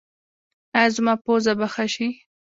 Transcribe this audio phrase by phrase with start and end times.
[0.77, 2.07] ایا زما پوزه به ښه شي؟